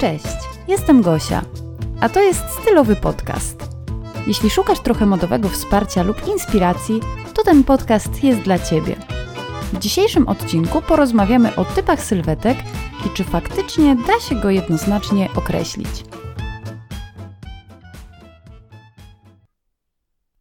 Cześć, 0.00 0.24
jestem 0.68 1.02
Gosia, 1.02 1.42
a 2.00 2.08
to 2.08 2.20
jest 2.20 2.42
stylowy 2.62 2.96
podcast. 2.96 3.62
Jeśli 4.26 4.50
szukasz 4.50 4.80
trochę 4.80 5.06
modowego 5.06 5.48
wsparcia 5.48 6.02
lub 6.02 6.28
inspiracji, 6.28 7.00
to 7.34 7.44
ten 7.44 7.64
podcast 7.64 8.24
jest 8.24 8.40
dla 8.40 8.58
Ciebie. 8.58 8.96
W 9.72 9.78
dzisiejszym 9.78 10.28
odcinku 10.28 10.82
porozmawiamy 10.82 11.56
o 11.56 11.64
typach 11.64 12.04
sylwetek 12.04 12.58
i 13.06 13.16
czy 13.16 13.24
faktycznie 13.24 13.96
da 14.06 14.20
się 14.20 14.34
go 14.34 14.50
jednoznacznie 14.50 15.28
określić. 15.36 16.04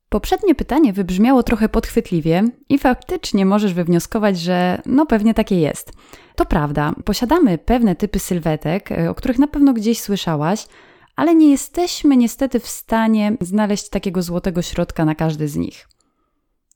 Poprzednie 0.09 0.55
pytanie 0.55 0.93
wybrzmiało 0.93 1.43
trochę 1.43 1.69
podchwytliwie 1.69 2.43
i 2.69 2.79
faktycznie 2.79 3.45
możesz 3.45 3.73
wywnioskować, 3.73 4.39
że 4.39 4.81
no 4.85 5.05
pewnie 5.05 5.33
takie 5.33 5.59
jest. 5.59 5.91
To 6.35 6.45
prawda, 6.45 6.93
posiadamy 7.05 7.57
pewne 7.57 7.95
typy 7.95 8.19
sylwetek, 8.19 8.91
e, 8.91 9.09
o 9.09 9.15
których 9.15 9.39
na 9.39 9.47
pewno 9.47 9.73
gdzieś 9.73 10.01
słyszałaś, 10.01 10.67
ale 11.15 11.35
nie 11.35 11.51
jesteśmy 11.51 12.17
niestety 12.17 12.59
w 12.59 12.67
stanie 12.67 13.37
znaleźć 13.41 13.89
takiego 13.89 14.21
złotego 14.21 14.61
środka 14.61 15.05
na 15.05 15.15
każdy 15.15 15.47
z 15.47 15.55
nich. 15.55 15.87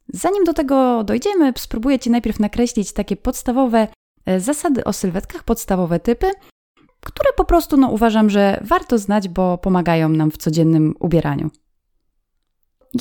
Zanim 0.08 0.44
do 0.44 0.54
tego 0.54 1.04
dojdziemy, 1.04 1.54
spróbuję 1.58 2.00
Ci 2.00 2.10
najpierw 2.12 2.40
nakreślić 2.40 2.94
takie 2.94 3.16
podstawowe 3.16 3.88
e, 4.26 4.40
zasady 4.40 4.84
o 4.84 4.94
sylwetkach, 4.94 5.44
podstawowe 5.44 6.00
typy, 6.00 6.32
które 7.02 7.30
po 7.38 7.46
prostu 7.46 7.78
no, 7.78 7.90
uważam, 7.90 8.30
że 8.30 8.60
warto 8.64 8.98
znać, 8.98 9.30
bo 9.30 9.58
pomagają 9.58 10.10
nam 10.10 10.32
w 10.32 10.38
codziennym 10.38 10.96
ubieraniu. 11.00 11.50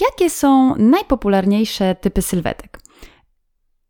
Jakie 0.01 0.31
są 0.31 0.77
najpopularniejsze 0.77 1.95
typy 1.95 2.23
sylwetek? 2.23 2.81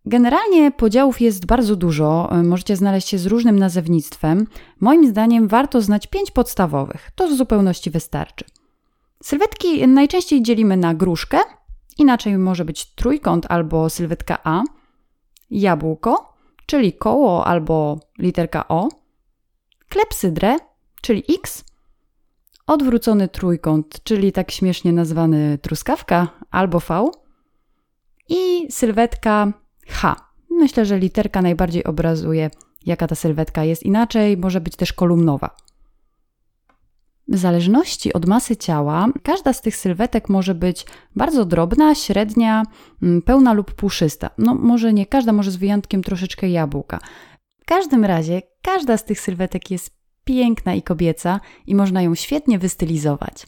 Generalnie 0.06 0.70
podziałów 0.70 1.20
jest 1.20 1.46
bardzo 1.46 1.76
dużo, 1.76 2.30
możecie 2.44 2.76
znaleźć 2.76 3.08
się 3.08 3.18
z 3.18 3.26
różnym 3.26 3.58
nazewnictwem. 3.58 4.46
Moim 4.80 5.08
zdaniem 5.08 5.48
warto 5.48 5.80
znać 5.80 6.06
pięć 6.06 6.30
podstawowych, 6.30 7.10
to 7.14 7.28
w 7.28 7.32
zupełności 7.32 7.90
wystarczy. 7.90 8.44
Sylwetki 9.22 9.88
najczęściej 9.88 10.42
dzielimy 10.42 10.76
na 10.76 10.94
gruszkę, 10.94 11.38
inaczej 11.98 12.38
może 12.38 12.64
być 12.64 12.94
trójkąt 12.94 13.46
albo 13.48 13.90
sylwetka 13.90 14.38
A, 14.44 14.62
jabłko, 15.50 16.34
czyli 16.66 16.92
koło 16.92 17.46
albo 17.46 18.00
literka 18.18 18.68
O, 18.68 18.88
klepsydrę, 19.88 20.56
czyli 21.02 21.24
X, 21.34 21.64
odwrócony 22.72 23.28
trójkąt, 23.28 24.00
czyli 24.04 24.32
tak 24.32 24.50
śmiesznie 24.50 24.92
nazwany 24.92 25.58
truskawka 25.58 26.28
albo 26.50 26.80
V 26.80 27.10
i 28.28 28.66
sylwetka 28.70 29.52
H. 29.88 30.16
Myślę, 30.50 30.84
że 30.84 30.98
literka 30.98 31.42
najbardziej 31.42 31.84
obrazuje, 31.84 32.50
jaka 32.86 33.06
ta 33.06 33.14
sylwetka 33.14 33.64
jest. 33.64 33.82
Inaczej 33.82 34.36
może 34.36 34.60
być 34.60 34.76
też 34.76 34.92
kolumnowa. 34.92 35.56
W 37.28 37.36
zależności 37.36 38.12
od 38.12 38.26
masy 38.26 38.56
ciała, 38.56 39.08
każda 39.22 39.52
z 39.52 39.60
tych 39.60 39.76
sylwetek 39.76 40.28
może 40.28 40.54
być 40.54 40.86
bardzo 41.16 41.44
drobna, 41.44 41.94
średnia, 41.94 42.62
mm, 43.02 43.22
pełna 43.22 43.52
lub 43.52 43.74
puszysta. 43.74 44.30
No, 44.38 44.54
może 44.54 44.92
nie 44.92 45.06
każda, 45.06 45.32
może 45.32 45.50
z 45.50 45.56
wyjątkiem 45.56 46.02
troszeczkę 46.02 46.48
jabłka. 46.48 46.98
W 47.60 47.64
każdym 47.64 48.04
razie, 48.04 48.42
każda 48.62 48.96
z 48.96 49.04
tych 49.04 49.20
sylwetek 49.20 49.70
jest 49.70 50.01
piękna 50.24 50.74
i 50.74 50.82
kobieca 50.82 51.40
i 51.66 51.74
można 51.74 52.02
ją 52.02 52.14
świetnie 52.14 52.58
wystylizować. 52.58 53.46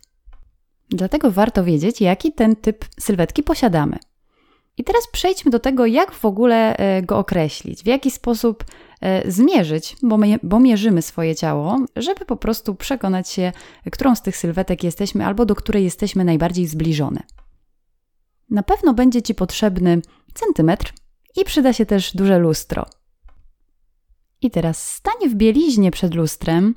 Dlatego 0.90 1.30
warto 1.30 1.64
wiedzieć, 1.64 2.00
jaki 2.00 2.32
ten 2.32 2.56
typ 2.56 2.84
sylwetki 3.00 3.42
posiadamy. 3.42 3.98
I 4.76 4.84
teraz 4.84 5.06
przejdźmy 5.12 5.50
do 5.50 5.58
tego, 5.58 5.86
jak 5.86 6.12
w 6.12 6.24
ogóle 6.24 6.76
e, 6.76 7.02
go 7.02 7.18
określić, 7.18 7.82
w 7.82 7.86
jaki 7.86 8.10
sposób 8.10 8.64
e, 9.00 9.30
zmierzyć, 9.30 9.96
bo, 10.02 10.16
my, 10.16 10.38
bo 10.42 10.60
mierzymy 10.60 11.02
swoje 11.02 11.34
ciało, 11.34 11.78
żeby 11.96 12.24
po 12.24 12.36
prostu 12.36 12.74
przekonać 12.74 13.28
się, 13.28 13.52
którą 13.92 14.14
z 14.14 14.22
tych 14.22 14.36
sylwetek 14.36 14.84
jesteśmy 14.84 15.26
albo 15.26 15.46
do 15.46 15.54
której 15.54 15.84
jesteśmy 15.84 16.24
najbardziej 16.24 16.66
zbliżone. 16.66 17.22
Na 18.50 18.62
pewno 18.62 18.94
będzie 18.94 19.22
Ci 19.22 19.34
potrzebny 19.34 20.02
centymetr 20.34 20.92
i 21.36 21.44
przyda 21.44 21.72
się 21.72 21.86
też 21.86 22.16
duże 22.16 22.38
lustro. 22.38 22.86
I 24.44 24.50
teraz 24.50 24.92
stań 24.94 25.28
w 25.28 25.34
bieliźnie 25.34 25.90
przed 25.90 26.14
lustrem, 26.14 26.74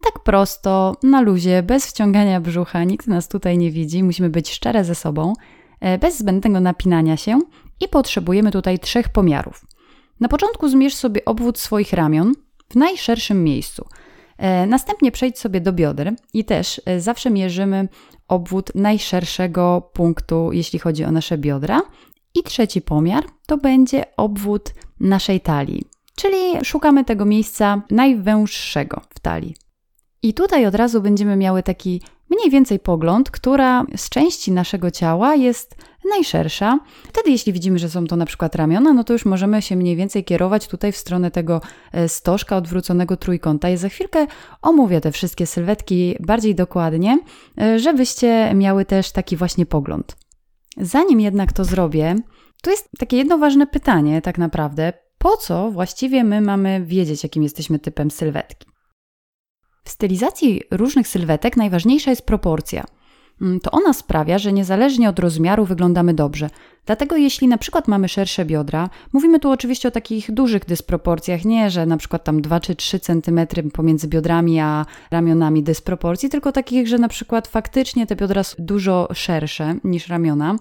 tak 0.00 0.22
prosto, 0.22 0.96
na 1.02 1.20
luzie, 1.20 1.62
bez 1.62 1.86
wciągania 1.86 2.40
brzucha, 2.40 2.84
nikt 2.84 3.06
nas 3.06 3.28
tutaj 3.28 3.58
nie 3.58 3.70
widzi, 3.70 4.02
musimy 4.02 4.30
być 4.30 4.50
szczere 4.50 4.84
ze 4.84 4.94
sobą, 4.94 5.32
e, 5.80 5.98
bez 5.98 6.18
zbędnego 6.18 6.60
napinania 6.60 7.16
się 7.16 7.40
i 7.80 7.88
potrzebujemy 7.88 8.50
tutaj 8.50 8.78
trzech 8.78 9.08
pomiarów. 9.08 9.66
Na 10.20 10.28
początku 10.28 10.68
zmierz 10.68 10.94
sobie 10.94 11.24
obwód 11.24 11.58
swoich 11.58 11.92
ramion 11.92 12.32
w 12.68 12.74
najszerszym 12.74 13.44
miejscu. 13.44 13.86
E, 14.38 14.66
następnie 14.66 15.12
przejdź 15.12 15.38
sobie 15.38 15.60
do 15.60 15.72
bioder 15.72 16.14
i 16.34 16.44
też 16.44 16.80
e, 16.84 17.00
zawsze 17.00 17.30
mierzymy 17.30 17.88
obwód 18.28 18.70
najszerszego 18.74 19.90
punktu, 19.92 20.52
jeśli 20.52 20.78
chodzi 20.78 21.04
o 21.04 21.12
nasze 21.12 21.38
biodra. 21.38 21.82
I 22.34 22.42
trzeci 22.42 22.82
pomiar 22.82 23.24
to 23.46 23.56
będzie 23.56 24.16
obwód 24.16 24.74
naszej 25.00 25.40
talii 25.40 25.84
czyli 26.16 26.64
szukamy 26.64 27.04
tego 27.04 27.24
miejsca 27.24 27.82
najwęższego 27.90 29.00
w 29.10 29.20
talii. 29.20 29.54
I 30.22 30.34
tutaj 30.34 30.66
od 30.66 30.74
razu 30.74 31.02
będziemy 31.02 31.36
miały 31.36 31.62
taki 31.62 32.02
mniej 32.30 32.50
więcej 32.50 32.78
pogląd, 32.78 33.30
która 33.30 33.84
z 33.96 34.08
części 34.08 34.52
naszego 34.52 34.90
ciała 34.90 35.34
jest 35.34 35.76
najszersza. 36.10 36.78
Wtedy, 37.08 37.30
jeśli 37.30 37.52
widzimy, 37.52 37.78
że 37.78 37.90
są 37.90 38.06
to 38.06 38.16
na 38.16 38.26
przykład 38.26 38.54
ramiona, 38.54 38.92
no 38.92 39.04
to 39.04 39.12
już 39.12 39.24
możemy 39.24 39.62
się 39.62 39.76
mniej 39.76 39.96
więcej 39.96 40.24
kierować 40.24 40.68
tutaj 40.68 40.92
w 40.92 40.96
stronę 40.96 41.30
tego 41.30 41.60
e, 41.92 42.08
stożka 42.08 42.56
odwróconego 42.56 43.16
trójkąta. 43.16 43.70
I 43.70 43.76
za 43.76 43.88
chwilkę 43.88 44.26
omówię 44.62 45.00
te 45.00 45.12
wszystkie 45.12 45.46
sylwetki 45.46 46.16
bardziej 46.20 46.54
dokładnie, 46.54 47.18
e, 47.60 47.78
żebyście 47.78 48.54
miały 48.54 48.84
też 48.84 49.12
taki 49.12 49.36
właśnie 49.36 49.66
pogląd. 49.66 50.16
Zanim 50.76 51.20
jednak 51.20 51.52
to 51.52 51.64
zrobię, 51.64 52.16
tu 52.62 52.70
jest 52.70 52.88
takie 52.98 53.16
jedno 53.16 53.38
ważne 53.38 53.66
pytanie, 53.66 54.22
tak 54.22 54.38
naprawdę 54.38 54.92
po 55.22 55.36
co 55.36 55.70
właściwie 55.70 56.24
my 56.24 56.40
mamy 56.40 56.84
wiedzieć, 56.84 57.22
jakim 57.22 57.42
jesteśmy 57.42 57.78
typem 57.78 58.10
sylwetki? 58.10 58.66
W 59.84 59.90
stylizacji 59.90 60.62
różnych 60.70 61.08
sylwetek 61.08 61.56
najważniejsza 61.56 62.10
jest 62.10 62.26
proporcja. 62.26 62.84
Mm, 63.42 63.60
to 63.60 63.70
ona 63.70 63.92
sprawia, 63.92 64.38
że 64.38 64.52
niezależnie 64.52 65.08
od 65.08 65.18
rozmiaru 65.18 65.64
wyglądamy 65.64 66.14
dobrze. 66.14 66.50
Dlatego 66.86 67.16
jeśli 67.16 67.48
na 67.48 67.58
przykład 67.58 67.88
mamy 67.88 68.08
szersze 68.08 68.44
biodra, 68.44 68.90
mówimy 69.12 69.40
tu 69.40 69.50
oczywiście 69.50 69.88
o 69.88 69.90
takich 69.90 70.30
dużych 70.32 70.64
dysproporcjach, 70.64 71.44
nie 71.44 71.70
że 71.70 71.86
na 71.86 71.96
przykład 71.96 72.24
tam 72.24 72.42
2 72.42 72.60
czy 72.60 72.74
3 72.74 73.00
cm 73.00 73.40
pomiędzy 73.72 74.08
biodrami 74.08 74.60
a 74.60 74.86
ramionami 75.10 75.62
dysproporcji, 75.62 76.28
tylko 76.28 76.52
takich, 76.52 76.88
że 76.88 76.98
na 76.98 77.08
przykład 77.08 77.48
faktycznie 77.48 78.06
te 78.06 78.16
biodra 78.16 78.44
są 78.44 78.56
dużo 78.58 79.08
szersze 79.14 79.74
niż 79.84 80.08
ramiona, 80.08 80.56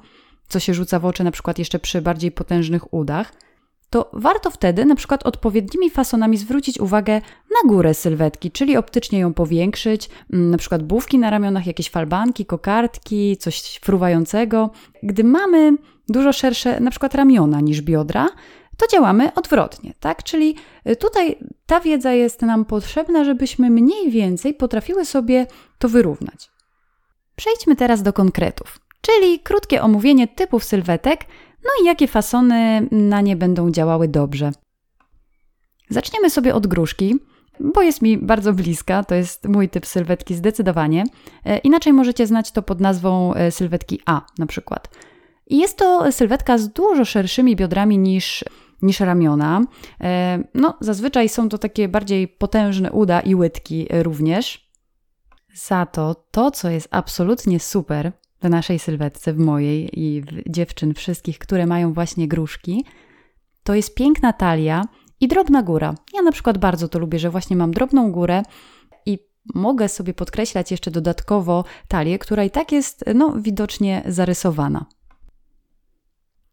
co 0.47 0.59
się 0.59 0.73
rzuca 0.73 0.99
w 0.99 1.05
oczy 1.05 1.23
na 1.23 1.31
przykład 1.31 1.59
jeszcze 1.59 1.79
przy 1.79 2.01
bardziej 2.01 2.31
potężnych 2.31 2.93
udach– 2.93 3.31
to 3.89 4.09
warto 4.13 4.49
wtedy 4.49 4.85
na 4.85 4.95
przykład 4.95 5.25
odpowiednimi 5.25 5.89
fasonami 5.89 6.37
zwrócić 6.37 6.79
uwagę 6.79 7.21
na 7.49 7.69
górę 7.69 7.93
sylwetki, 7.93 8.51
czyli 8.51 8.77
optycznie 8.77 9.19
ją 9.19 9.33
powiększyć, 9.33 10.09
mm, 10.33 10.51
na 10.51 10.57
przykład 10.57 10.83
bówki 10.83 11.19
na 11.19 11.29
ramionach, 11.29 11.67
jakieś 11.67 11.89
falbanki, 11.89 12.45
kokardki, 12.45 13.37
coś 13.37 13.79
fruwającego. 13.83 14.69
Gdy 15.03 15.23
mamy 15.23 15.73
dużo 16.09 16.33
szersze 16.33 16.79
na 16.79 16.91
przykład 16.91 17.15
ramiona 17.15 17.61
niż 17.61 17.81
biodra, 17.81 18.29
to 18.77 18.87
działamy 18.87 19.33
odwrotnie, 19.33 19.93
tak? 19.99 20.23
Czyli 20.23 20.55
y, 20.87 20.95
tutaj 20.95 21.35
ta 21.65 21.79
wiedza 21.79 22.13
jest 22.13 22.41
nam 22.41 22.65
potrzebna, 22.65 23.23
żebyśmy 23.23 23.69
mniej 23.69 24.11
więcej 24.11 24.53
potrafiły 24.53 25.05
sobie 25.05 25.47
to 25.79 25.89
wyrównać. 25.89 26.49
Przejdźmy 27.35 27.75
teraz 27.75 28.01
do 28.01 28.13
konkretów, 28.13 28.79
czyli 29.01 29.39
krótkie 29.39 29.81
omówienie 29.81 30.27
typów 30.27 30.63
sylwetek, 30.63 31.25
no 31.63 31.69
i 31.81 31.85
jakie 31.85 32.07
fasony 32.07 32.87
na 32.91 33.21
nie 33.21 33.35
będą 33.35 33.71
działały 33.71 34.07
dobrze. 34.07 34.51
Zaczniemy 35.89 36.29
sobie 36.29 36.55
od 36.55 36.67
gruszki, 36.67 37.19
bo 37.59 37.81
jest 37.81 38.01
mi 38.01 38.17
bardzo 38.17 38.53
bliska, 38.53 39.03
to 39.03 39.15
jest 39.15 39.47
mój 39.47 39.69
typ 39.69 39.85
sylwetki 39.85 40.35
zdecydowanie. 40.35 41.03
E, 41.45 41.57
inaczej 41.57 41.93
możecie 41.93 42.27
znać 42.27 42.51
to 42.51 42.61
pod 42.61 42.81
nazwą 42.81 43.33
e, 43.33 43.51
sylwetki 43.51 44.01
A 44.05 44.25
na 44.37 44.45
przykład. 44.45 44.89
I 45.47 45.57
jest 45.57 45.77
to 45.77 46.11
sylwetka 46.11 46.57
z 46.57 46.69
dużo 46.69 47.05
szerszymi 47.05 47.55
biodrami 47.55 47.97
niż, 47.97 48.45
niż 48.81 48.99
ramiona. 48.99 49.61
E, 50.01 50.43
no, 50.53 50.77
zazwyczaj 50.81 51.29
są 51.29 51.49
to 51.49 51.57
takie 51.57 51.87
bardziej 51.87 52.27
potężne 52.27 52.91
uda 52.91 53.19
i 53.19 53.35
łydki 53.35 53.87
również. 54.03 54.69
Za 55.53 55.85
to 55.85 56.15
to, 56.31 56.51
co 56.51 56.69
jest 56.69 56.87
absolutnie 56.91 57.59
super, 57.59 58.11
w 58.41 58.49
naszej 58.49 58.79
sylwetce, 58.79 59.33
w 59.33 59.37
mojej 59.37 59.99
i 59.99 60.21
w 60.21 60.51
dziewczyn 60.51 60.93
wszystkich, 60.93 61.39
które 61.39 61.65
mają 61.65 61.93
właśnie 61.93 62.27
gruszki, 62.27 62.85
to 63.63 63.75
jest 63.75 63.95
piękna 63.95 64.33
talia 64.33 64.85
i 65.19 65.27
drobna 65.27 65.63
góra. 65.63 65.95
Ja 66.13 66.21
na 66.21 66.31
przykład 66.31 66.57
bardzo 66.57 66.87
to 66.87 66.99
lubię, 66.99 67.19
że 67.19 67.29
właśnie 67.29 67.55
mam 67.55 67.71
drobną 67.71 68.11
górę 68.11 68.43
i 69.05 69.19
mogę 69.55 69.89
sobie 69.89 70.13
podkreślać 70.13 70.71
jeszcze 70.71 70.91
dodatkowo 70.91 71.63
talię, 71.87 72.19
która 72.19 72.43
i 72.43 72.49
tak 72.49 72.71
jest 72.71 73.05
no, 73.15 73.33
widocznie 73.37 74.03
zarysowana. 74.05 74.85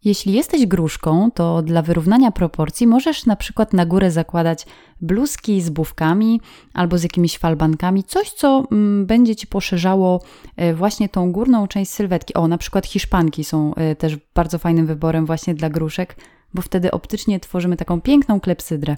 Jeśli 0.07 0.33
jesteś 0.33 0.67
gruszką, 0.67 1.31
to 1.31 1.63
dla 1.63 1.83
wyrównania 1.83 2.31
proporcji 2.31 2.87
możesz 2.87 3.27
na 3.27 3.37
przykład 3.37 3.73
na 3.73 3.87
górę 3.87 4.11
zakładać 4.11 4.67
bluzki 5.01 5.63
z 5.63 5.71
bufkami 5.71 6.41
albo 6.75 6.99
z 6.99 7.03
jakimiś 7.03 7.39
falbankami, 7.39 8.05
coś 8.05 8.31
co 8.31 8.65
mm, 8.73 9.07
będzie 9.07 9.37
ci 9.37 9.47
poszerzało 9.47 10.23
e, 10.57 10.75
właśnie 10.75 11.09
tą 11.09 11.33
górną 11.33 11.67
część 11.67 11.91
sylwetki. 11.91 12.35
O, 12.35 12.49
na 12.49 12.59
przykład 12.59 12.87
hiszpanki 12.87 13.45
są 13.45 13.75
e, 13.75 13.97
też 13.97 14.17
bardzo 14.35 14.59
fajnym 14.59 14.87
wyborem 14.87 15.27
właśnie 15.27 15.55
dla 15.55 15.71
gruszek, 15.71 16.17
bo 16.55 16.63
wtedy 16.63 16.91
optycznie 16.91 17.41
tworzymy 17.41 17.77
taką 17.77 18.01
piękną 18.01 18.41
klepsydrę. 18.41 18.97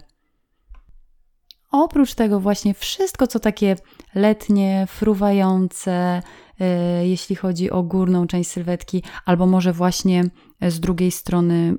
Oprócz 1.70 2.14
tego 2.14 2.40
właśnie 2.40 2.75
wszystko, 2.75 3.26
co 3.26 3.40
takie 3.40 3.76
letnie, 4.14 4.87
fruwające, 4.88 6.22
jeśli 7.02 7.37
chodzi 7.37 7.70
o 7.70 7.82
górną 7.82 8.26
część 8.26 8.50
sylwetki, 8.50 9.02
albo 9.25 9.46
może 9.46 9.72
właśnie 9.72 10.25
z 10.69 10.81
drugiej 10.81 11.10
strony 11.10 11.75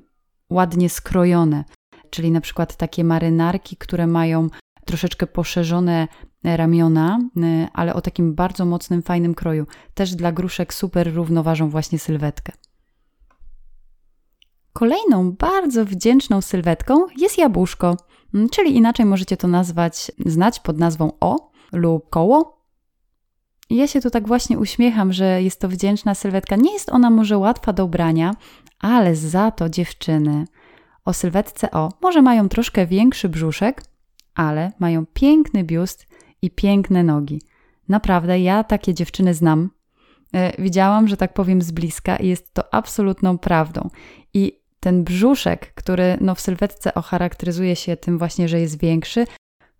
ładnie 0.50 0.90
skrojone, 0.90 1.64
czyli 2.10 2.30
na 2.30 2.40
przykład 2.40 2.76
takie 2.76 3.04
marynarki, 3.04 3.76
które 3.76 4.06
mają 4.06 4.48
troszeczkę 4.84 5.26
poszerzone 5.26 6.08
ramiona, 6.44 7.18
e, 7.42 7.68
ale 7.72 7.94
o 7.94 8.00
takim 8.00 8.34
bardzo 8.34 8.64
mocnym, 8.64 9.02
fajnym 9.02 9.34
kroju. 9.34 9.66
Też 9.94 10.14
dla 10.14 10.32
gruszek 10.32 10.74
super 10.74 11.14
równoważą 11.14 11.70
właśnie 11.70 11.98
sylwetkę. 11.98 12.52
Kolejną 14.72 15.32
bardzo 15.32 15.84
wdzięczną 15.84 16.40
sylwetką 16.40 17.06
jest 17.16 17.38
jabłuszko, 17.38 17.96
czyli 18.50 18.76
inaczej 18.76 19.06
możecie 19.06 19.36
to 19.36 19.48
nazwać, 19.48 20.12
znać 20.26 20.60
pod 20.60 20.78
nazwą 20.78 21.12
O 21.20 21.50
lub 21.72 22.10
koło. 22.10 22.59
Ja 23.76 23.86
się 23.86 24.00
tu 24.00 24.10
tak 24.10 24.28
właśnie 24.28 24.58
uśmiecham, 24.58 25.12
że 25.12 25.42
jest 25.42 25.60
to 25.60 25.68
wdzięczna 25.68 26.14
sylwetka. 26.14 26.56
Nie 26.56 26.72
jest 26.72 26.88
ona 26.88 27.10
może 27.10 27.38
łatwa 27.38 27.72
do 27.72 27.84
ubrania, 27.84 28.34
ale 28.78 29.16
za 29.16 29.50
to 29.50 29.68
dziewczyny 29.68 30.44
o 31.04 31.12
sylwetce 31.12 31.70
O 31.70 31.92
może 32.02 32.22
mają 32.22 32.48
troszkę 32.48 32.86
większy 32.86 33.28
brzuszek, 33.28 33.82
ale 34.34 34.72
mają 34.78 35.06
piękny 35.06 35.64
biust 35.64 36.06
i 36.42 36.50
piękne 36.50 37.02
nogi. 37.02 37.42
Naprawdę, 37.88 38.40
ja 38.40 38.64
takie 38.64 38.94
dziewczyny 38.94 39.34
znam. 39.34 39.70
E, 40.32 40.62
widziałam, 40.62 41.08
że 41.08 41.16
tak 41.16 41.34
powiem, 41.34 41.62
z 41.62 41.70
bliska 41.70 42.16
i 42.16 42.28
jest 42.28 42.54
to 42.54 42.74
absolutną 42.74 43.38
prawdą. 43.38 43.90
I 44.34 44.60
ten 44.80 45.04
brzuszek, 45.04 45.74
który 45.74 46.18
no, 46.20 46.34
w 46.34 46.40
sylwetce 46.40 46.94
O 46.94 47.02
charakteryzuje 47.02 47.76
się 47.76 47.96
tym 47.96 48.18
właśnie, 48.18 48.48
że 48.48 48.60
jest 48.60 48.80
większy, 48.80 49.26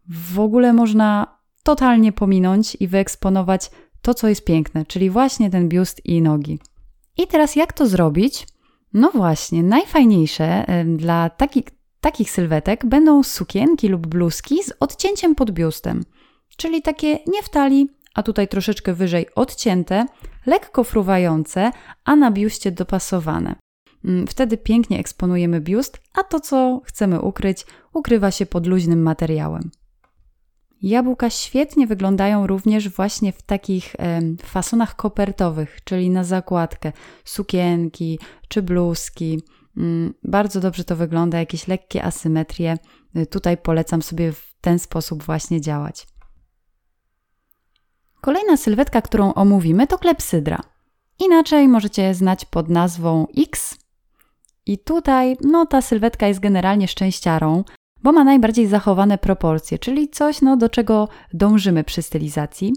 w 0.09 0.41
ogóle 0.41 0.73
można 0.73 1.40
totalnie 1.63 2.13
pominąć 2.13 2.77
i 2.81 2.89
wyeksponować 2.89 3.71
to, 4.03 4.15
co 4.15 4.29
jest 4.29 4.45
piękne, 4.45 4.87
czyli 4.87 5.11
właśnie 5.11 5.51
ten 5.51 5.69
biust 5.69 6.07
i 6.07 6.23
nogi. 6.23 6.59
I 7.17 7.27
teraz 7.27 7.57
jak 7.57 7.73
to 7.73 7.87
zrobić? 7.87 8.47
No 8.93 9.11
właśnie, 9.11 9.63
najfajniejsze 9.63 10.65
dla 10.97 11.31
taki, 11.31 11.65
takich 12.01 12.31
sylwetek 12.31 12.87
będą 12.87 13.23
sukienki 13.23 13.89
lub 13.89 14.07
bluzki 14.07 14.63
z 14.63 14.73
odcięciem 14.81 15.35
pod 15.35 15.51
biustem, 15.51 16.05
czyli 16.57 16.83
takie 16.83 17.19
nie 17.27 17.43
w 17.43 17.49
talii, 17.49 17.89
a 18.15 18.23
tutaj 18.23 18.49
troszeczkę 18.49 18.95
wyżej 18.95 19.35
odcięte, 19.35 20.07
lekko 20.47 20.85
fruwające, 20.85 21.71
a 22.05 22.17
na 22.17 22.31
biuście 22.31 22.73
dopasowane. 22.73 23.55
Mm, 24.05 24.27
wtedy 24.27 24.57
pięknie 24.57 24.99
eksponujemy 24.99 25.61
biust, 25.61 26.01
a 26.15 26.23
to, 26.23 26.41
co 26.41 26.81
chcemy 26.85 27.21
ukryć, 27.21 27.67
ukrywa 27.93 28.31
się 28.31 28.47
pod 28.47 28.67
luźnym 28.67 29.03
materiałem. 29.03 29.71
Jabłka 30.83 31.31
świetnie 31.31 31.87
wyglądają 31.87 32.47
również 32.47 32.89
właśnie 32.89 33.33
w 33.33 33.43
takich 33.43 33.97
fasonach 34.43 34.97
kopertowych, 34.97 35.79
czyli 35.85 36.11
na 36.11 36.25
zakładkę, 36.25 36.93
sukienki 37.25 38.19
czy 38.49 38.63
bluzki. 38.63 39.43
Mm, 39.77 40.15
bardzo 40.23 40.61
dobrze 40.61 40.85
to 40.85 40.97
wygląda, 40.97 41.39
jakieś 41.39 41.69
lekkie 41.69 42.05
asymetrie. 42.05 42.79
Y, 43.17 43.27
tutaj 43.27 43.57
polecam 43.57 44.03
sobie 44.03 44.33
w 44.33 44.55
ten 44.61 44.79
sposób 44.79 45.23
właśnie 45.23 45.61
działać. 45.61 46.07
Kolejna 48.21 48.57
sylwetka, 48.57 49.03
którą 49.03 49.35
omówimy, 49.35 49.87
to 49.87 49.99
klepsydra. 49.99 50.59
Inaczej 51.19 51.69
możecie 51.69 52.15
znać 52.15 52.45
pod 52.45 52.69
nazwą 52.69 53.27
X. 53.39 53.79
I 54.67 54.79
tutaj, 54.79 55.37
no, 55.41 55.67
ta 55.67 55.83
sylwetka 55.83 56.27
jest 56.27 56.41
generalnie 56.41 56.89
szczęściarą, 56.89 57.65
bo 58.03 58.13
ma 58.13 58.25
najbardziej 58.25 58.67
zachowane 58.67 59.19
proporcje, 59.19 59.79
czyli 59.79 60.09
coś, 60.09 60.43
no, 60.43 60.57
do 60.57 60.69
czego 60.69 61.09
dążymy 61.35 61.85
przy 61.85 62.03
stylizacji. 62.03 62.73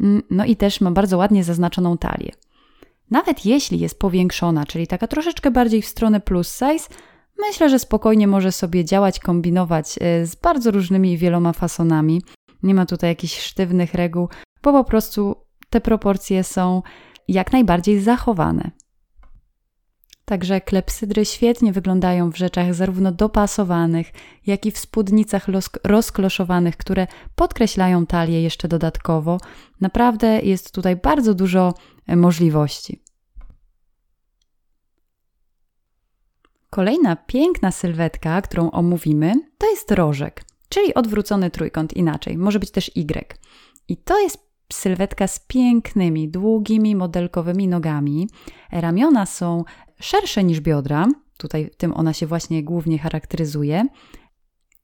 Mm, 0.00 0.22
no 0.30 0.44
i 0.44 0.56
też 0.56 0.80
ma 0.80 0.90
bardzo 0.90 1.18
ładnie 1.18 1.44
zaznaczoną 1.44 1.98
talię. 1.98 2.32
Nawet 3.10 3.46
jeśli 3.46 3.78
jest 3.78 3.98
powiększona, 3.98 4.66
czyli 4.66 4.86
taka 4.86 5.06
troszeczkę 5.06 5.50
bardziej 5.50 5.82
w 5.82 5.86
stronę 5.86 6.20
plus 6.20 6.52
size, 6.52 6.88
myślę, 7.38 7.70
że 7.70 7.78
spokojnie 7.78 8.26
może 8.26 8.52
sobie 8.52 8.84
działać, 8.84 9.18
kombinować 9.18 9.94
e, 10.00 10.26
z 10.26 10.34
bardzo 10.34 10.70
różnymi 10.70 11.18
wieloma 11.18 11.52
fasonami. 11.52 12.22
Nie 12.62 12.74
ma 12.74 12.86
tutaj 12.86 13.10
jakichś 13.10 13.40
sztywnych 13.40 13.94
reguł, 13.94 14.28
bo 14.62 14.72
po 14.72 14.84
prostu 14.84 15.36
te 15.70 15.80
proporcje 15.80 16.44
są 16.44 16.82
jak 17.28 17.52
najbardziej 17.52 18.00
zachowane. 18.00 18.70
Także 20.28 20.60
klepsydry 20.60 21.24
świetnie 21.24 21.72
wyglądają 21.72 22.30
w 22.30 22.36
rzeczach 22.36 22.74
zarówno 22.74 23.12
dopasowanych, 23.12 24.12
jak 24.46 24.66
i 24.66 24.70
w 24.70 24.78
spódnicach 24.78 25.46
rozkloszowanych, 25.84 26.76
które 26.76 27.06
podkreślają 27.34 28.06
talię 28.06 28.42
jeszcze 28.42 28.68
dodatkowo. 28.68 29.38
Naprawdę 29.80 30.40
jest 30.40 30.74
tutaj 30.74 30.96
bardzo 30.96 31.34
dużo 31.34 31.74
e, 32.06 32.16
możliwości. 32.16 33.02
Kolejna 36.70 37.16
piękna 37.16 37.70
sylwetka, 37.70 38.42
którą 38.42 38.70
omówimy, 38.70 39.34
to 39.58 39.70
jest 39.70 39.90
rożek, 39.90 40.44
czyli 40.68 40.94
odwrócony 40.94 41.50
trójkąt 41.50 41.96
inaczej, 41.96 42.38
może 42.38 42.58
być 42.58 42.70
też 42.70 42.88
Y. 42.96 43.38
I 43.88 43.96
to 43.96 44.20
jest 44.20 44.48
sylwetka 44.72 45.26
z 45.26 45.38
pięknymi, 45.38 46.28
długimi, 46.28 46.96
modelkowymi 46.96 47.68
nogami. 47.68 48.28
Ramiona 48.72 49.26
są 49.26 49.64
szersze 50.00 50.44
niż 50.44 50.60
biodra, 50.60 51.06
tutaj 51.36 51.70
tym 51.76 51.94
ona 51.96 52.12
się 52.12 52.26
właśnie 52.26 52.64
głównie 52.64 52.98
charakteryzuje. 52.98 53.86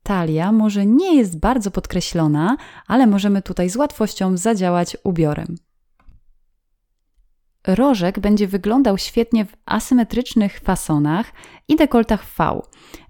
Talia 0.02 0.52
może 0.52 0.86
nie 0.86 1.16
jest 1.16 1.38
bardzo 1.38 1.70
podkreślona, 1.70 2.56
ale 2.86 3.06
możemy 3.06 3.42
tutaj 3.42 3.70
z 3.70 3.76
łatwością 3.76 4.36
zadziałać 4.36 4.96
ubiorem. 5.04 5.56
Rożek 7.66 8.20
będzie 8.20 8.48
wyglądał 8.48 8.98
świetnie 8.98 9.44
w 9.44 9.56
asymetrycznych 9.66 10.60
fasonach 10.60 11.32
i 11.68 11.76
dekoltach 11.76 12.26
V. 12.38 12.60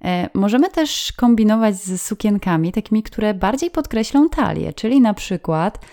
E, 0.04 0.28
możemy 0.34 0.70
też 0.70 1.12
kombinować 1.12 1.76
z 1.76 2.02
sukienkami, 2.02 2.72
takimi, 2.72 3.02
które 3.02 3.34
bardziej 3.34 3.70
podkreślą 3.70 4.28
talię, 4.28 4.72
czyli 4.72 5.00
na 5.00 5.14
przykład 5.14 5.86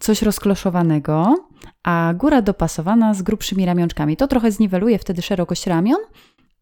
coś 0.00 0.22
rozkloszowanego, 0.22 1.46
a 1.82 2.14
góra 2.16 2.42
dopasowana 2.42 3.14
z 3.14 3.22
grubszymi 3.22 3.66
ramionczkami. 3.66 4.16
To 4.16 4.28
trochę 4.28 4.50
zniweluje 4.50 4.98
wtedy 4.98 5.22
szerokość 5.22 5.66
ramion, 5.66 5.98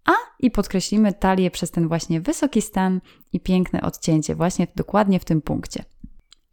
a 0.04 0.12
i 0.38 0.50
podkreślimy 0.50 1.12
talię 1.12 1.50
przez 1.50 1.70
ten 1.70 1.88
właśnie 1.88 2.20
wysoki 2.20 2.62
stan 2.62 3.00
i 3.32 3.40
piękne 3.40 3.82
odcięcie 3.82 4.34
właśnie 4.34 4.66
dokładnie 4.76 5.20
w 5.20 5.24
tym 5.24 5.42
punkcie. 5.42 5.84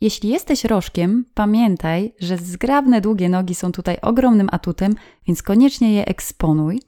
Jeśli 0.01 0.29
jesteś 0.29 0.65
rożkiem, 0.65 1.25
pamiętaj, 1.33 2.13
że 2.19 2.38
zgrabne, 2.38 3.01
długie 3.01 3.29
nogi 3.29 3.55
są 3.55 3.71
tutaj 3.71 3.98
ogromnym 4.01 4.50
atutem, 4.51 4.95
więc 5.27 5.43
koniecznie 5.43 5.93
je 5.93 6.05
eksponuj. 6.05 6.81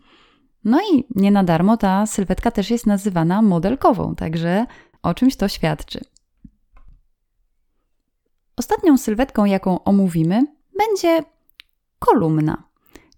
No 0.63 0.79
i 0.93 1.03
nie 1.15 1.31
na 1.31 1.43
darmo 1.43 1.77
ta 1.77 2.05
sylwetka 2.05 2.51
też 2.51 2.69
jest 2.69 2.87
nazywana 2.87 3.41
modelkową, 3.41 4.15
także 4.15 4.65
o 5.03 5.13
czymś 5.13 5.35
to 5.35 5.47
świadczy. 5.47 5.99
Ostatnią 8.61 8.97
sylwetką, 8.97 9.45
jaką 9.45 9.83
omówimy, 9.83 10.45
będzie 10.77 11.23
kolumna, 11.99 12.63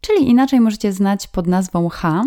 czyli 0.01 0.29
inaczej 0.29 0.59
możecie 0.59 0.93
znać 0.93 1.27
pod 1.27 1.47
nazwą 1.47 1.89
H. 1.89 2.23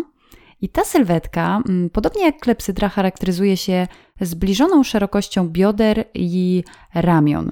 I 0.60 0.68
ta 0.68 0.84
sylwetka, 0.84 1.62
mm, 1.68 1.90
podobnie 1.90 2.24
jak 2.24 2.38
klepsydra, 2.40 2.88
charakteryzuje 2.88 3.56
się 3.56 3.86
zbliżoną 4.20 4.82
szerokością 4.82 5.48
bioder 5.48 6.04
i 6.14 6.64
ramion. 6.94 7.50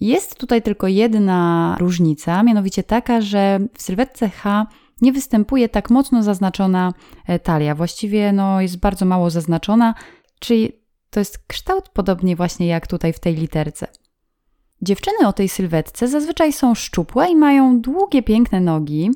Jest 0.00 0.38
tutaj 0.38 0.62
tylko 0.62 0.86
jedna 0.86 1.76
różnica, 1.80 2.42
mianowicie 2.42 2.82
taka, 2.82 3.20
że 3.20 3.58
w 3.74 3.82
sylwetce 3.82 4.28
H 4.28 4.66
nie 5.02 5.12
występuje 5.12 5.68
tak 5.68 5.90
mocno 5.90 6.22
zaznaczona 6.22 6.92
e, 7.26 7.38
talia. 7.38 7.74
Właściwie 7.74 8.32
no, 8.32 8.60
jest 8.60 8.78
bardzo 8.78 9.04
mało 9.04 9.30
zaznaczona, 9.30 9.94
czyli 10.38 10.72
to 11.10 11.20
jest 11.20 11.38
kształt 11.46 11.88
podobnie 11.88 12.36
właśnie 12.36 12.66
jak 12.66 12.86
tutaj 12.86 13.12
w 13.12 13.20
tej 13.20 13.34
literce. 13.34 13.86
Dziewczyny 14.82 15.26
o 15.26 15.32
tej 15.32 15.48
sylwetce 15.48 16.08
zazwyczaj 16.08 16.52
są 16.52 16.74
szczupłe 16.74 17.30
i 17.30 17.36
mają 17.36 17.80
długie, 17.80 18.22
piękne 18.22 18.60
nogi, 18.60 19.10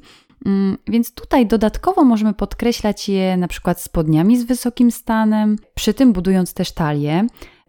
mm, 0.47 0.79
więc 0.89 1.15
tutaj 1.15 1.47
dodatkowo 1.47 2.05
możemy 2.05 2.35
podkreślać 2.35 3.09
je 3.09 3.37
na 3.37 3.49
przykład 3.49 3.81
spodniami 3.81 4.39
z 4.39 4.45
wysokim 4.45 4.91
stanem, 4.91 5.57
przy 5.75 5.95
tym 5.95 6.13
budując 6.13 6.55
też 6.55 6.73
talię. 6.73 7.27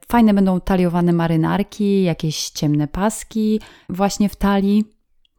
Fajne 0.07 0.33
będą 0.33 0.61
taliowane 0.61 1.13
marynarki, 1.13 2.03
jakieś 2.03 2.49
ciemne 2.49 2.87
paski 2.87 3.59
właśnie 3.89 4.29
w 4.29 4.35
talii. 4.35 4.85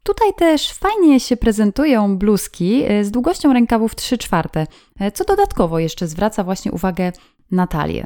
Tutaj 0.03 0.29
też 0.37 0.73
fajnie 0.73 1.21
się 1.21 1.37
prezentują 1.37 2.19
bluzki 2.19 2.83
z 3.03 3.11
długością 3.11 3.53
rękawów 3.53 3.95
3 3.95 4.19
czwarte, 4.19 4.67
co 5.15 5.25
dodatkowo 5.25 5.79
jeszcze 5.79 6.09
zwraca 6.09 6.45
właśnie 6.45 6.73
uwagę 6.73 7.13
na 7.51 7.67
talię. 7.67 8.05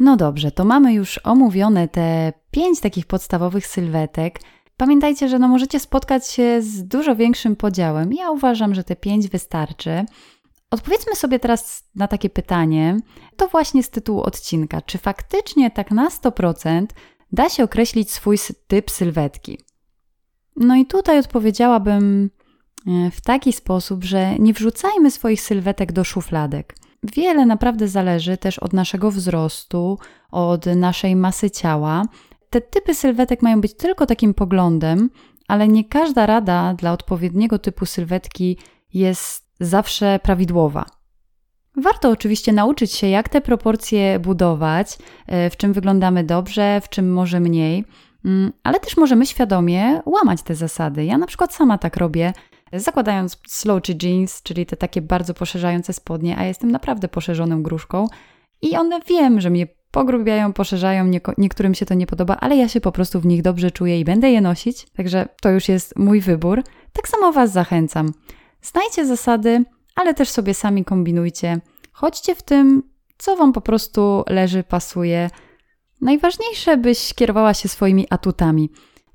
No 0.00 0.16
dobrze, 0.16 0.50
to 0.50 0.64
mamy 0.64 0.94
już 0.94 1.20
omówione 1.24 1.88
te 1.88 2.32
pięć 2.50 2.80
takich 2.80 3.06
podstawowych 3.06 3.66
sylwetek. 3.66 4.40
Pamiętajcie, 4.76 5.28
że 5.28 5.38
no 5.38 5.48
możecie 5.48 5.80
spotkać 5.80 6.28
się 6.30 6.62
z 6.62 6.84
dużo 6.84 7.16
większym 7.16 7.56
podziałem. 7.56 8.12
Ja 8.12 8.30
uważam, 8.30 8.74
że 8.74 8.84
te 8.84 8.96
pięć 8.96 9.28
wystarczy. 9.28 10.04
Odpowiedzmy 10.70 11.16
sobie 11.16 11.38
teraz 11.38 11.90
na 11.94 12.08
takie 12.08 12.30
pytanie, 12.30 12.96
to 13.36 13.48
właśnie 13.48 13.82
z 13.82 13.90
tytułu 13.90 14.20
odcinka. 14.20 14.82
Czy 14.82 14.98
faktycznie 14.98 15.70
tak 15.70 15.90
na 15.90 16.08
100% 16.08 16.86
da 17.32 17.48
się 17.48 17.64
określić 17.64 18.10
swój 18.10 18.38
typ 18.66 18.90
sylwetki? 18.90 19.58
No 20.56 20.76
i 20.76 20.86
tutaj 20.86 21.18
odpowiedziałabym 21.18 22.30
e, 22.86 23.10
w 23.10 23.20
taki 23.20 23.52
sposób, 23.52 24.04
że 24.04 24.38
nie 24.38 24.52
wrzucajmy 24.52 25.10
swoich 25.10 25.40
sylwetek 25.40 25.92
do 25.92 26.04
szufladek. 26.04 26.74
Wiele 27.02 27.46
naprawdę 27.46 27.88
zależy 27.88 28.36
też 28.36 28.58
od 28.58 28.72
naszego 28.72 29.10
wzrostu, 29.10 29.98
od 30.30 30.66
naszej 30.66 31.16
masy 31.16 31.50
ciała. 31.50 32.02
Te 32.50 32.60
typy 32.60 32.94
sylwetek 32.94 33.42
mają 33.42 33.60
być 33.60 33.74
tylko 33.74 34.06
takim 34.06 34.34
poglądem, 34.34 35.10
ale 35.48 35.68
nie 35.68 35.84
każda 35.84 36.26
rada 36.26 36.74
dla 36.74 36.92
odpowiedniego 36.92 37.58
typu 37.58 37.86
sylwetki 37.86 38.58
jest 38.94 39.50
zawsze 39.60 40.20
prawidłowa. 40.22 40.86
Warto 41.76 42.10
oczywiście 42.10 42.52
nauczyć 42.52 42.92
się, 42.92 43.06
jak 43.06 43.28
te 43.28 43.40
proporcje 43.40 44.18
budować, 44.18 44.98
e, 45.26 45.50
w 45.50 45.56
czym 45.56 45.72
wyglądamy 45.72 46.24
dobrze, 46.24 46.80
w 46.80 46.88
czym 46.88 47.12
może 47.12 47.40
mniej, 47.40 47.84
mm, 48.24 48.52
ale 48.62 48.80
też 48.80 48.96
możemy 48.96 49.26
świadomie 49.26 50.02
łamać 50.06 50.42
te 50.42 50.54
zasady. 50.54 51.04
Ja 51.04 51.18
na 51.18 51.26
przykład 51.26 51.54
sama 51.54 51.78
tak 51.78 51.96
robię, 51.96 52.32
zakładając 52.72 53.38
slouchy 53.48 53.94
jeans, 54.02 54.42
czyli 54.42 54.66
te 54.66 54.76
takie 54.76 55.02
bardzo 55.02 55.34
poszerzające 55.34 55.92
spodnie, 55.92 56.38
a 56.38 56.44
jestem 56.44 56.70
naprawdę 56.70 57.08
poszerzoną 57.08 57.62
gruszką 57.62 58.06
i 58.62 58.76
one 58.76 59.00
wiem, 59.00 59.40
że 59.40 59.50
mnie 59.50 59.66
pogrubiają, 59.90 60.52
poszerzają, 60.52 61.06
nie, 61.06 61.20
niektórym 61.38 61.74
się 61.74 61.86
to 61.86 61.94
nie 61.94 62.06
podoba, 62.06 62.36
ale 62.36 62.56
ja 62.56 62.68
się 62.68 62.80
po 62.80 62.92
prostu 62.92 63.20
w 63.20 63.26
nich 63.26 63.42
dobrze 63.42 63.70
czuję 63.70 64.00
i 64.00 64.04
będę 64.04 64.30
je 64.30 64.40
nosić, 64.40 64.86
także 64.96 65.28
to 65.42 65.50
już 65.50 65.68
jest 65.68 65.98
mój 65.98 66.20
wybór. 66.20 66.62
Tak 66.92 67.08
samo 67.08 67.32
Was 67.32 67.52
zachęcam. 67.52 68.12
Znajcie 68.62 69.06
zasady, 69.06 69.64
ale 69.94 70.14
też 70.14 70.28
sobie 70.28 70.54
sami 70.54 70.84
kombinujcie. 70.84 71.60
Chodźcie 71.92 72.34
w 72.34 72.42
tym, 72.42 72.82
co 73.18 73.36
Wam 73.36 73.52
po 73.52 73.60
prostu 73.60 74.24
leży, 74.28 74.62
pasuje. 74.62 75.30
Najważniejsze, 76.00 76.76
byś 76.76 77.14
kierowała 77.14 77.54
się 77.54 77.68
swoimi 77.68 78.06
atutami. 78.10 78.70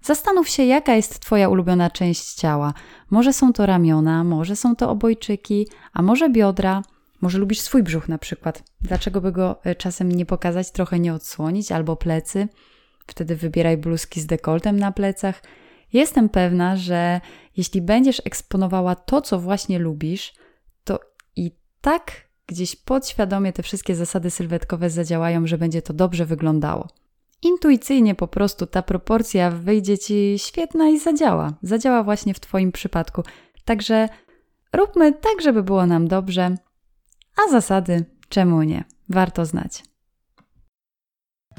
Zastanów 0.06 0.50
się, 0.50 0.64
jaka 0.64 0.96
jest 0.96 1.20
Twoja 1.20 1.50
ulubiona 1.50 1.90
część 1.90 2.34
ciała. 2.34 2.74
Może 3.10 3.34
są 3.34 3.54
to 3.54 3.66
ramiona, 3.66 4.24
może 4.24 4.56
są 4.56 4.76
to 4.76 4.90
obojczyki, 4.90 5.68
a 5.94 6.02
może 6.02 6.30
biodra, 6.30 6.82
może 7.22 7.38
lubisz 7.38 7.60
swój 7.60 7.84
brzuch 7.84 8.10
na 8.10 8.18
przykład. 8.18 8.64
Dlaczego 8.82 9.22
by 9.22 9.32
go 9.32 9.64
e, 9.64 9.76
czasem 9.76 10.12
nie 10.12 10.26
pokazać, 10.26 10.72
trochę 10.72 11.00
nie 11.00 11.14
odsłonić, 11.14 11.72
albo 11.72 11.96
plecy? 11.96 12.48
Wtedy 13.08 13.36
wybieraj 13.36 13.78
bluzki 13.78 14.22
z 14.22 14.26
dekoltem 14.26 14.80
na 14.80 14.92
plecach. 14.92 15.44
Jestem 15.94 16.30
pewna, 16.30 16.78
że 16.78 17.22
jeśli 17.58 17.82
będziesz 17.82 18.22
eksponowała 18.26 18.96
to, 18.96 19.22
co 19.22 19.40
właśnie 19.40 19.80
lubisz, 19.80 20.34
to 20.84 21.00
i 21.36 21.52
tak 21.82 22.12
gdzieś 22.48 22.76
podświadomie 22.76 23.54
te 23.54 23.64
wszystkie 23.64 23.96
zasady 23.96 24.32
sylwetkowe 24.32 24.90
zadziałają, 24.90 25.48
że 25.48 25.58
będzie 25.58 25.82
to 25.82 25.94
dobrze 25.94 26.26
wyglądało. 26.26 26.88
Intuicyjnie 27.46 28.16
po 28.16 28.28
prostu 28.28 28.66
ta 28.66 28.82
proporcja 28.82 29.52
wyjdzie 29.52 29.98
ci 29.98 30.36
świetna 30.38 30.90
i 30.90 31.00
zadziała. 31.00 31.54
Zadziała 31.62 32.04
właśnie 32.04 32.34
w 32.34 32.40
Twoim 32.40 32.72
przypadku. 32.72 33.24
Także 33.66 34.10
róbmy 34.74 35.14
tak, 35.14 35.42
żeby 35.42 35.64
było 35.64 35.86
nam 35.86 36.08
dobrze, 36.08 36.56
a 37.46 37.52
zasady 37.52 38.06
czemu 38.30 38.64
nie? 38.64 38.84
Warto 39.10 39.46
znać. 39.46 39.84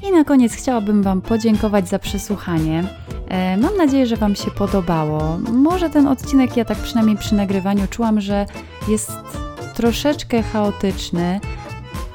I 0.03 0.11
na 0.11 0.23
koniec 0.23 0.53
chciałabym 0.53 1.03
Wam 1.03 1.21
podziękować 1.21 1.89
za 1.89 1.99
przesłuchanie. 1.99 2.83
E, 3.27 3.57
mam 3.57 3.77
nadzieję, 3.77 4.05
że 4.05 4.15
Wam 4.15 4.35
się 4.35 4.51
podobało. 4.51 5.37
Może 5.37 5.89
ten 5.89 6.07
odcinek, 6.07 6.57
ja 6.57 6.65
tak 6.65 6.77
przynajmniej 6.77 7.17
przy 7.17 7.35
nagrywaniu 7.35 7.87
czułam, 7.89 8.21
że 8.21 8.45
jest 8.87 9.11
troszeczkę 9.75 10.41
chaotyczny, 10.41 11.39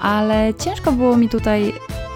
ale 0.00 0.54
ciężko 0.54 0.92
było 0.92 1.16
mi 1.16 1.28
tutaj 1.28 1.72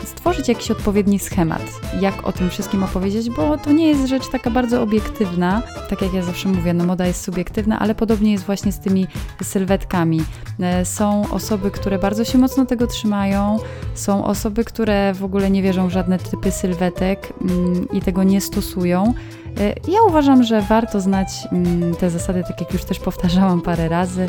stworzyć 0.06 0.48
jakiś 0.48 0.70
odpowiedni 0.70 1.18
schemat, 1.18 1.62
jak 2.00 2.26
o 2.26 2.32
tym 2.32 2.50
wszystkim 2.50 2.82
opowiedzieć, 2.82 3.30
bo 3.30 3.58
to 3.58 3.72
nie 3.72 3.86
jest 3.86 4.06
rzecz 4.06 4.28
taka 4.28 4.50
bardzo 4.50 4.82
obiektywna. 4.82 5.62
Tak 5.90 6.02
jak 6.02 6.14
ja 6.14 6.22
zawsze 6.22 6.48
mówię, 6.48 6.75
no 6.75 6.84
moda 6.84 7.06
jest 7.06 7.22
subiektywna, 7.22 7.78
ale 7.78 7.94
podobnie 7.94 8.32
jest 8.32 8.44
właśnie 8.44 8.72
z 8.72 8.80
tymi 8.80 9.06
sylwetkami. 9.42 10.20
E, 10.60 10.84
są 10.84 11.30
osoby, 11.30 11.70
które 11.70 11.98
bardzo 11.98 12.25
się 12.25 12.38
mocno 12.38 12.66
tego 12.66 12.86
trzymają, 12.86 13.58
są 13.94 14.25
osoby, 14.25 14.64
które 14.64 15.14
w 15.14 15.25
ogóle 15.25 15.50
nie 15.50 15.62
wierzą 15.62 15.88
w 15.88 15.92
żadne 15.92 16.18
typy 16.18 16.50
sylwetek 16.50 17.32
mm, 17.40 17.88
i 17.92 18.00
tego 18.00 18.22
nie 18.22 18.40
stosują. 18.40 19.14
E, 19.60 19.68
ja 19.68 20.02
uważam, 20.08 20.42
że 20.42 20.62
warto 20.62 21.00
znać 21.00 21.28
mm, 21.52 21.94
te 21.94 22.10
zasady, 22.10 22.42
tak 22.48 22.60
jak 22.60 22.72
już 22.72 22.84
też 22.84 22.98
powtarzałam 22.98 23.60
parę 23.60 23.88
razy, 23.88 24.28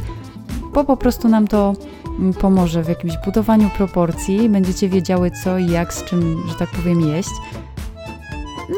bo 0.77 0.83
po 0.83 0.97
prostu 0.97 1.27
nam 1.27 1.47
to 1.47 1.73
pomoże 2.41 2.83
w 2.83 2.89
jakimś 2.89 3.13
budowaniu 3.25 3.69
proporcji, 3.69 4.49
będziecie 4.49 4.89
wiedziały 4.89 5.31
co 5.43 5.57
i 5.57 5.71
jak, 5.71 5.93
z 5.93 6.03
czym, 6.03 6.43
że 6.47 6.55
tak 6.55 6.69
powiem, 6.69 7.01
jeść. 7.01 7.29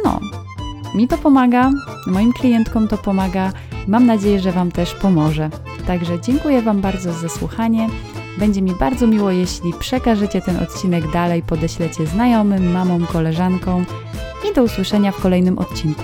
No, 0.03 0.19
mi 0.95 1.07
to 1.07 1.17
pomaga, 1.17 1.71
moim 2.07 2.33
klientkom 2.33 2.87
to 2.87 2.97
pomaga. 2.97 3.51
Mam 3.87 4.05
nadzieję, 4.05 4.39
że 4.39 4.51
Wam 4.51 4.71
też 4.71 4.93
pomoże. 4.93 5.49
Także 5.87 6.21
dziękuję 6.21 6.61
Wam 6.61 6.81
bardzo 6.81 7.13
za 7.13 7.29
słuchanie. 7.29 7.89
Będzie 8.37 8.61
mi 8.61 8.71
bardzo 8.79 9.07
miło, 9.07 9.31
jeśli 9.31 9.73
przekażecie 9.79 10.41
ten 10.41 10.63
odcinek 10.63 11.11
dalej, 11.11 11.43
podeślecie 11.43 12.07
znajomym, 12.07 12.71
mamom, 12.71 13.07
koleżankom 13.07 13.85
i 14.51 14.55
do 14.55 14.63
usłyszenia 14.63 15.11
w 15.11 15.21
kolejnym 15.21 15.57
odcinku. 15.57 16.03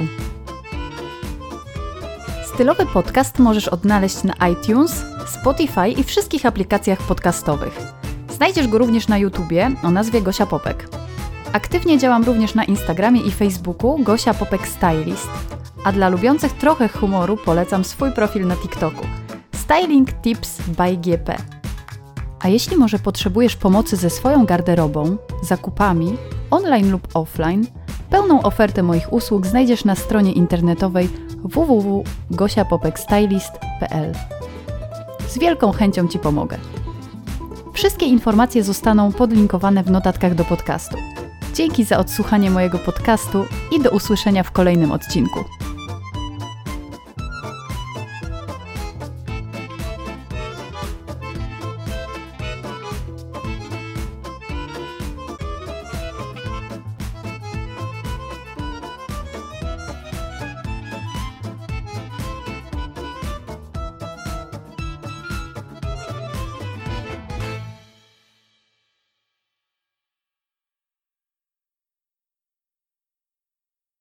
Stylowy 2.56 2.86
podcast 2.86 3.40
możesz 3.40 3.68
odnaleźć 3.68 4.24
na 4.24 4.34
iTunes, 4.48 5.06
Spotify 5.28 5.90
i 5.90 6.04
wszystkich 6.04 6.46
aplikacjach 6.46 7.00
podcastowych. 7.00 7.80
Znajdziesz 8.30 8.68
go 8.68 8.78
również 8.78 9.08
na 9.08 9.18
YouTubie 9.18 9.72
o 9.84 9.92
nazwie 9.92 10.22
Gosia 10.22 10.46
Popek. 10.46 10.90
Aktywnie 11.54 11.98
działam 11.98 12.24
również 12.24 12.56
na 12.56 12.64
Instagramie 12.64 13.22
i 13.22 13.32
Facebooku 13.32 13.98
Gosia 14.04 14.34
Popek 14.34 14.68
Stylist, 14.68 15.30
a 15.84 15.92
dla 15.92 16.10
lubiących 16.10 16.54
trochę 16.54 16.88
humoru 16.88 17.38
polecam 17.38 17.84
swój 17.84 18.12
profil 18.12 18.48
na 18.48 18.56
TikToku 18.56 19.06
Styling 19.56 20.14
Tips 20.22 20.62
by 20.62 20.98
GP. 20.98 21.38
A 22.40 22.48
jeśli 22.48 22.78
może 22.78 23.00
potrzebujesz 23.00 23.56
pomocy 23.56 23.96
ze 23.96 24.10
swoją 24.10 24.46
garderobą, 24.46 25.18
zakupami, 25.42 26.18
online 26.52 26.92
lub 26.92 27.08
offline, 27.14 27.66
pełną 28.10 28.42
ofertę 28.42 28.84
moich 28.84 29.14
usług 29.14 29.46
znajdziesz 29.46 29.86
na 29.86 29.96
stronie 29.96 30.32
internetowej 30.32 31.10
www.gosiapopekstylist.pl. 31.44 34.12
Z 35.28 35.38
wielką 35.38 35.72
chęcią 35.72 36.08
Ci 36.08 36.20
pomogę. 36.20 36.58
Wszystkie 37.74 38.06
informacje 38.06 38.64
zostaną 38.64 39.12
podlinkowane 39.12 39.84
w 39.84 39.92
notatkach 39.92 40.36
do 40.36 40.46
podcastu. 40.46 40.98
Dzięki 41.54 41.84
za 41.84 41.98
odsłuchanie 41.98 42.52
mojego 42.52 42.78
podcastu 42.78 43.46
i 43.72 43.82
do 43.82 43.90
usłyszenia 43.90 44.44
w 44.44 44.52
kolejnym 44.52 44.92
odcinku. 44.92 45.40